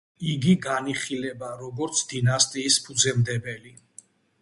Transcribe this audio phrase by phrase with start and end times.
[0.29, 3.79] იგი განიხილება, როგორც დინასტიის ფუძემდებელი.